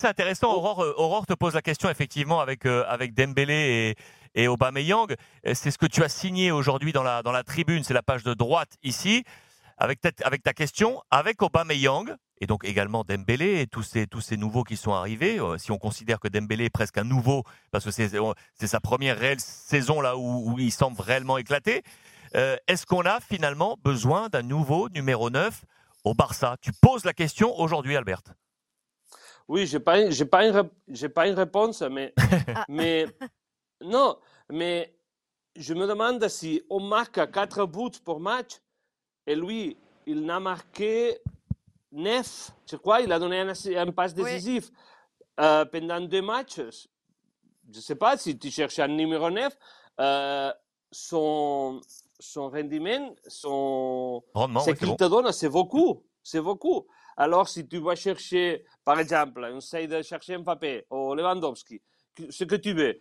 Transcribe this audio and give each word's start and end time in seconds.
C'est 0.00 0.08
intéressant. 0.08 0.48
Oh. 0.50 0.56
Aurore, 0.56 0.84
Aurore, 0.96 1.26
te 1.26 1.34
pose 1.34 1.54
la 1.54 1.62
question 1.62 1.88
effectivement 1.88 2.40
avec 2.40 2.66
avec 2.66 3.14
Dembélé 3.14 3.94
et, 4.34 4.42
et 4.42 4.48
Aubameyang. 4.48 5.14
C'est 5.54 5.70
ce 5.70 5.78
que 5.78 5.86
tu 5.86 6.02
as 6.02 6.08
signé 6.08 6.50
aujourd'hui 6.50 6.92
dans 6.92 7.02
la 7.02 7.22
dans 7.22 7.32
la 7.32 7.44
tribune. 7.44 7.84
C'est 7.84 7.94
la 7.94 8.02
page 8.02 8.24
de 8.24 8.34
droite 8.34 8.76
ici 8.82 9.24
avec 9.78 10.00
ta, 10.00 10.10
avec 10.24 10.42
ta 10.42 10.52
question. 10.52 11.02
Avec 11.10 11.42
Aubameyang, 11.42 12.16
et 12.40 12.46
donc 12.46 12.64
également 12.64 13.04
Dembélé 13.04 13.60
et 13.60 13.66
tous 13.66 13.82
ces, 13.82 14.06
tous 14.06 14.20
ces 14.20 14.36
nouveaux 14.36 14.64
qui 14.64 14.76
sont 14.76 14.92
arrivés. 14.92 15.38
Euh, 15.40 15.58
si 15.58 15.70
on 15.72 15.78
considère 15.78 16.20
que 16.20 16.28
Dembélé 16.28 16.64
est 16.64 16.70
presque 16.70 16.98
un 16.98 17.04
nouveau, 17.04 17.44
parce 17.70 17.84
que 17.84 17.90
c'est, 17.90 18.14
euh, 18.14 18.32
c'est 18.54 18.66
sa 18.66 18.80
première 18.80 19.18
réelle 19.18 19.40
saison 19.40 20.00
là 20.00 20.16
où, 20.16 20.56
il 20.58 20.72
semble 20.72 21.00
réellement 21.00 21.38
éclater, 21.38 21.82
euh, 22.34 22.56
est-ce 22.66 22.86
qu'on 22.86 23.02
a 23.02 23.20
finalement 23.20 23.78
besoin 23.82 24.28
d'un 24.28 24.42
nouveau 24.42 24.88
numéro 24.88 25.30
9 25.30 25.64
au 26.04 26.14
Barça? 26.14 26.56
Tu 26.60 26.72
poses 26.72 27.04
la 27.04 27.12
question 27.12 27.58
aujourd'hui, 27.58 27.96
Albert. 27.96 28.22
Oui, 29.48 29.66
je 29.66 29.76
n'ai 29.76 29.84
pas, 29.84 30.10
j'ai 30.10 30.24
pas, 30.24 30.46
une, 30.46 30.70
j'ai 30.88 31.08
pas 31.08 31.28
une 31.28 31.34
réponse, 31.34 31.82
mais, 31.82 32.14
ah. 32.54 32.64
mais 32.68 33.06
non, 33.82 34.16
mais 34.50 34.94
je 35.56 35.74
me 35.74 35.86
demande 35.86 36.26
si 36.28 36.62
on 36.70 36.80
marque 36.80 37.30
4 37.30 37.66
buts 37.66 38.00
pour 38.04 38.20
match 38.20 38.60
et 39.26 39.34
lui, 39.34 39.76
il 40.06 40.24
n'a 40.24 40.40
marqué 40.40 41.18
Neuf, 41.92 42.50
je 42.68 42.74
crois, 42.74 43.02
il 43.02 43.12
a 43.12 43.20
donné 43.20 43.38
un, 43.38 43.92
passe 43.92 44.14
décisif 44.14 44.70
euh, 45.38 45.64
pendant 45.64 46.00
deux 46.00 46.22
matchs. 46.22 46.56
Je 46.56 47.76
ne 47.76 47.80
sais 47.80 47.94
pas 47.94 48.16
si 48.16 48.36
tu 48.36 48.50
cherches 48.50 48.80
un 48.80 48.88
numéro 48.88 49.30
9. 49.30 49.56
Euh, 50.00 50.52
son, 50.90 51.80
son 52.18 52.50
rendement, 52.50 53.14
son, 53.28 54.24
ce 54.34 54.70
qu'il 54.72 54.96
te 54.96 55.04
donne, 55.04 55.30
c'est 55.30 55.48
beaucoup. 55.48 56.02
C'est 56.24 56.40
beaucoup. 56.40 56.86
Alors, 57.16 57.48
si 57.48 57.68
tu 57.68 57.78
vas 57.78 57.94
chercher, 57.94 58.64
par 58.84 58.98
exemple, 58.98 59.46
on 59.52 59.58
essaye 59.58 59.86
de 59.86 60.02
chercher 60.02 60.38
Mbappé 60.38 60.86
ou 60.90 61.14
Lewandowski, 61.14 61.80
ce 62.30 62.44
que 62.44 62.56
tu 62.56 62.72
veux, 62.72 62.98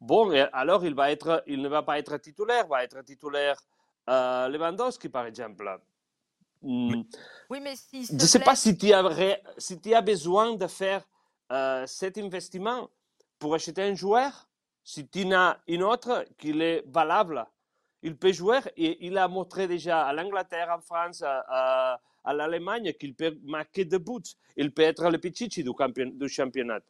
bon, 0.00 0.30
alors 0.52 0.84
il, 0.84 0.94
va 0.94 1.10
être, 1.10 1.42
il 1.46 1.62
ne 1.62 1.68
va 1.68 1.82
pas 1.82 1.98
être 1.98 2.18
titulaire, 2.18 2.68
va 2.68 2.84
être 2.84 3.02
titulaire 3.02 3.56
euh, 4.08 4.48
Lewandowski, 4.48 5.08
par 5.08 5.26
exemple. 5.26 5.80
Hmm. 6.62 7.02
Oui, 7.50 7.60
mais 7.60 7.76
si. 7.76 8.04
Je 8.06 8.12
ne 8.12 8.18
sais 8.18 8.40
pas 8.40 8.54
si 8.54 8.76
tu 8.76 8.92
as, 8.92 9.38
si 9.56 9.80
tu 9.80 9.94
as 9.94 10.02
besoin 10.02 10.54
de 10.54 10.66
faire 10.66 11.02
euh, 11.50 11.86
cet 11.86 12.18
investissement 12.18 12.90
pour 13.38 13.54
acheter 13.54 13.82
un 13.82 13.94
joueur. 13.94 14.48
Si 14.84 15.08
tu 15.08 15.32
as 15.32 15.58
une 15.66 15.82
autre 15.82 16.24
qui 16.38 16.50
est 16.50 16.84
valable, 16.86 17.44
il 18.02 18.16
peut 18.16 18.32
jouer 18.32 18.60
et 18.76 19.06
il 19.06 19.16
a 19.18 19.28
montré 19.28 19.66
déjà 19.66 20.06
à 20.06 20.12
l'Angleterre, 20.12 20.68
en 20.76 20.80
France, 20.80 21.22
à, 21.22 22.00
l'Allemagne 22.24 22.92
qu'il 22.94 23.14
peut 23.14 23.36
marquer 23.44 23.84
des 23.84 23.98
buts. 23.98 24.34
Il 24.56 24.72
peut 24.72 24.82
être 24.82 25.08
le 25.10 25.18
petit 25.18 25.48
du, 25.48 25.64
du 25.64 26.28
championnat. 26.28 26.80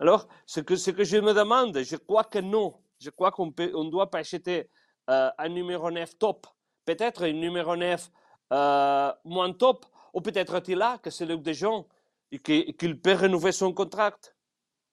Alors, 0.00 0.28
ce 0.44 0.60
que, 0.60 0.76
ce 0.76 0.90
que 0.90 1.04
je 1.04 1.18
me 1.18 1.32
demande, 1.32 1.78
je 1.82 1.96
crois 1.96 2.24
que 2.24 2.40
non. 2.40 2.74
Je 2.98 3.10
crois 3.10 3.30
qu'on 3.30 3.46
ne 3.46 3.74
on 3.74 3.84
doit 3.84 4.10
pas 4.10 4.18
acheter 4.18 4.68
euh, 5.10 5.30
un 5.38 5.48
numéro 5.48 5.90
9 5.90 6.18
top. 6.18 6.46
Peut-être 6.84 7.24
un 7.24 7.32
numéro 7.32 7.76
9 7.76 8.10
euh, 8.52 9.12
moins 9.24 9.52
top, 9.52 9.86
ou 10.12 10.20
peut-être 10.20 10.60
là 10.72 10.98
que 10.98 11.10
c'est 11.10 11.26
Luc 11.26 11.42
de 11.42 11.52
Jong 11.52 11.84
et 12.32 12.38
qu'il 12.40 13.00
peut 13.00 13.14
renouveler 13.14 13.52
son 13.52 13.72
contrat. 13.72 14.16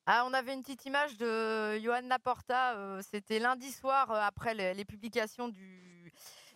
Ah, 0.08 0.24
on 0.28 0.34
avait 0.34 0.54
une 0.54 0.64
petite 0.64 0.86
image 0.86 1.16
de 1.18 1.78
Johan 1.80 2.02
Laporta, 2.08 2.74
euh, 2.74 3.02
c'était 3.12 3.38
lundi 3.38 3.72
soir 3.72 4.10
euh, 4.10 4.20
après 4.20 4.56
les, 4.56 4.84
publications 4.84 5.48
du, 5.48 6.12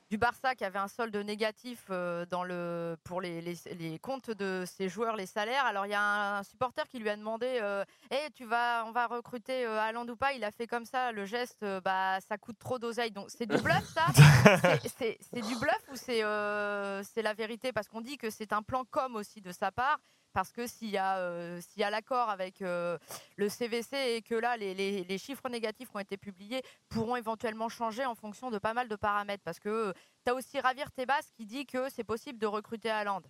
du 0.10 0.18
Barça 0.18 0.56
qui 0.56 0.66
avait 0.66 0.80
un 0.80 0.88
solde 0.88 1.16
négatif 1.16 1.92
dans 2.32 2.44
le, 2.44 2.98
pour 3.04 3.22
les, 3.22 3.42
les, 3.42 4.00
comptes 4.00 4.32
de 4.32 4.64
ses 4.66 4.90
joueurs, 4.90 5.16
les 5.16 5.28
salaires. 5.28 5.64
Alors 5.66 5.86
il 5.86 5.92
y 5.92 5.96
a 5.96 6.38
un, 6.40 6.44
supporter 6.44 6.88
qui 6.88 6.98
lui 6.98 7.08
a 7.08 7.16
demandé 7.16 7.62
hey, 8.10 8.32
tu 8.34 8.46
vas, 8.46 8.84
on 8.88 8.92
va 8.92 9.06
recruter 9.06 9.64
Alain 9.66 10.08
ou 10.08 10.16
pas? 10.16 10.34
Il 10.34 10.44
a 10.44 10.50
fait 10.50 10.66
comme 10.66 10.86
ça, 10.86 11.12
le 11.12 11.26
geste 11.26 11.64
bah, 11.84 12.20
ça 12.22 12.40
coûte 12.40 12.58
trop 12.58 12.80
d'oseille. 12.80 13.12
Donc 13.12 13.30
c'est 13.30 13.46
du 13.46 13.62
bluff 13.62 13.86
ça? 13.94 14.08
C'est 14.98 15.42
du 15.42 15.56
bluff 15.58 15.84
ou 15.92 15.96
c'est 15.96 16.22
la 16.24 17.34
vérité? 17.36 17.72
Parce 17.72 17.88
qu'on 17.88 18.02
dit 18.02 18.18
que 18.18 18.32
c'est 18.32 18.54
un 18.54 18.64
plan 18.64 18.86
com 18.86 19.16
aussi 19.16 19.40
de 19.40 19.52
sa 19.52 19.72
part 19.72 20.00
parce 20.36 20.52
que 20.52 20.68
s'il 20.68 20.90
y 20.90 20.98
a, 20.98 21.18
euh, 21.20 21.62
a 21.80 21.90
l'accord 21.90 22.30
avec 22.30 22.62
euh, 22.62 22.98
le 23.38 23.48
CVC 23.48 24.18
et 24.18 24.22
que 24.22 24.36
là, 24.36 24.58
les, 24.58 25.18
chiffres 25.18 25.48
négatifs 25.48 25.90
qui 25.90 25.96
ont 25.96 26.00
été 26.00 26.18
publiés 26.18 26.62
pourront 26.90 27.16
éventuellement 27.16 27.70
changer 27.70 28.06
en 28.06 28.16
fonction 28.16 28.52
de 28.52 28.58
pas 28.58 28.74
mal 28.74 28.90
de 28.90 28.98
paramètres. 28.98 29.44
Parce 29.46 29.60
que 29.60 29.70
euh, 29.70 29.94
tu 30.26 30.32
as 30.32 30.36
aussi 30.36 30.60
Ravir 30.60 30.92
Tebas 30.92 31.22
qui 31.38 31.46
dit 31.46 31.66
que 31.66 31.90
c'est 31.90 32.04
possible 32.04 32.38
de 32.38 32.48
recruter 32.48 32.90
à 32.90 33.06
Land. 33.06 33.22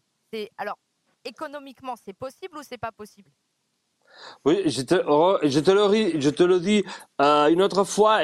Alors, 0.57 0.79
économiquement, 1.23 1.93
c'est 2.03 2.13
possible 2.13 2.57
ou 2.57 2.63
c'est 2.63 2.79
pas 2.79 2.91
possible? 2.91 3.29
Oui, 4.43 4.63
je 4.65 4.81
te, 4.81 4.95
oh, 5.07 5.37
je 5.43 5.59
te, 5.59 5.69
le, 5.69 6.19
je 6.19 6.29
te 6.31 6.43
le 6.43 6.59
dis 6.59 6.83
une 7.19 7.61
autre 7.61 7.83
fois, 7.83 8.21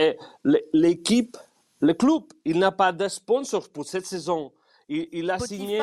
l'équipe, 0.74 1.38
le 1.80 1.94
club, 1.94 2.24
il 2.46 2.58
n'a 2.58 2.72
pas 2.72 2.92
de 2.92 3.08
sponsor 3.08 3.70
pour 3.70 3.86
cette 3.86 4.08
saison. 4.08 4.52
Il, 4.90 5.08
il 5.12 5.30
a 5.30 5.38
signé 5.38 5.82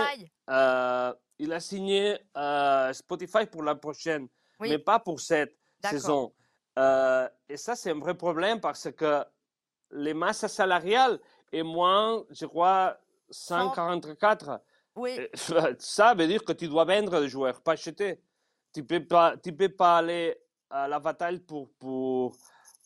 il 1.39 1.53
a 1.53 1.61
signé 1.61 2.19
euh, 2.37 2.93
Spotify 2.93 3.47
pour 3.47 3.63
la 3.63 3.75
prochaine, 3.75 4.29
mais 4.61 4.79
pas 4.79 4.99
pour 4.99 5.21
cette 5.21 5.57
saison. 5.83 6.33
Euh, 6.79 7.29
et 7.49 7.57
ça, 7.57 7.75
c'est 7.75 7.91
un 7.91 7.99
vrai 7.99 8.15
problème 8.15 8.61
parce 8.61 8.91
que 8.93 9.25
les 9.91 10.15
masses 10.15 10.47
salariales 10.47 11.19
est 11.53 11.63
moins, 11.63 12.25
je 12.31 12.47
crois, 12.47 12.99
144. 13.31 14.61
Oui. 14.97 15.19
Ça 15.79 16.15
veut 16.15 16.27
dire 16.27 16.45
que 16.45 16.53
tu 16.53 16.69
dois 16.69 16.85
vendre 16.85 17.21
des 17.21 17.29
joueurs, 17.29 17.61
pas 17.61 17.73
acheter. 17.73 18.21
Tu 18.73 18.83
ne 18.83 18.87
peux, 18.87 19.05
pas, 19.05 19.37
tu 19.37 19.53
peux 19.53 19.69
pas 19.69 19.99
aller 19.99 20.37
à 20.71 20.87
la 20.89 20.99
bataille 21.01 21.39
pour, 21.39 21.71
pour, 21.79 22.37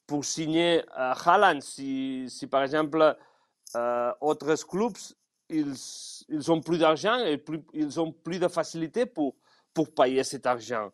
pour 0.07 0.25
signer 0.25 0.83
euh, 0.99 1.15
Haaland 1.25 1.61
si, 1.61 2.27
si, 2.29 2.47
par 2.47 2.63
exemple, 2.63 3.17
euh, 3.77 4.13
autres 4.21 4.55
clubs 4.67 4.97
ils, 5.53 5.75
ils 6.29 6.51
ont 6.51 6.61
plus 6.61 6.79
d'argent 6.79 7.19
et 7.25 7.43
ils 7.75 8.01
ont 8.01 8.13
plus 8.13 8.39
de 8.39 8.49
facilité 8.49 9.07
pour, 9.07 9.37
pour 9.75 9.93
payer 9.95 10.25
cet 10.25 10.47
argent. 10.47 10.91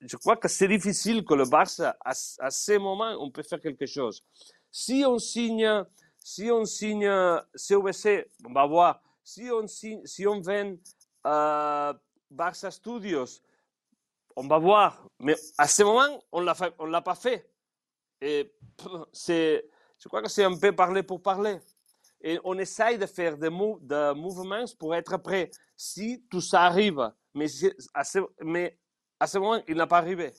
Je 0.00 0.16
crois 0.16 0.36
que 0.36 0.48
c'est 0.48 0.68
difficile 0.68 1.24
que 1.24 1.34
le 1.34 1.44
Barça, 1.44 1.96
à, 2.04 2.10
à 2.10 2.50
ce 2.50 2.78
moment, 2.78 3.16
on 3.20 3.30
peut 3.30 3.42
faire 3.42 3.60
quelque 3.60 3.86
chose. 3.86 4.24
Si 4.70 5.04
on 5.06 5.18
signe, 5.18 5.84
si 6.18 6.50
on 6.50 6.64
signe 6.64 7.10
CVC, 7.54 8.30
on 8.44 8.52
va 8.52 8.66
voir. 8.66 9.02
Si 9.22 9.50
on 9.50 9.66
signe, 9.66 10.00
si 10.06 10.26
on 10.26 10.40
vend 10.40 10.76
euh, 11.26 11.92
Barça 12.30 12.70
Studios, 12.70 13.42
on 14.36 14.46
va 14.46 14.58
voir. 14.58 15.06
Mais 15.18 15.36
à 15.58 15.68
ce 15.68 15.82
moment, 15.82 16.22
on 16.32 16.46
on 16.78 16.86
l'a 16.86 17.02
pas 17.02 17.14
fait. 17.14 17.50
Et 18.20 18.52
c'est, 19.12 19.68
je 19.98 20.08
crois 20.08 20.22
que 20.22 20.28
c'est 20.28 20.44
un 20.44 20.56
peu 20.56 20.74
parler 20.74 21.02
pour 21.02 21.22
parler 21.22 21.58
et 22.20 22.38
on 22.44 22.58
essaye 22.58 22.98
de 22.98 23.06
faire 23.06 23.36
des, 23.36 23.50
mouvements 23.50 24.64
pour 24.78 24.94
être 24.94 25.16
prêt 25.18 25.50
si 25.76 26.24
tout 26.30 26.40
ça 26.40 26.62
arrive. 26.62 27.10
Mais 27.34 27.46
à 27.94 28.04
ce, 28.04 28.18
mais 28.42 28.78
à 29.20 29.26
ce 29.26 29.38
moment, 29.38 29.62
il 29.68 29.76
n'a 29.76 29.86
pas 29.86 29.98
arrivé. 29.98 30.32